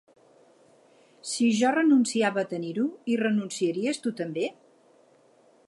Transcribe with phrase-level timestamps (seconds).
[1.31, 4.49] Si jo renunciava a tenir-ho, hi renunciaries tu també?